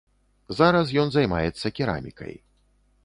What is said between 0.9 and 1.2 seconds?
ён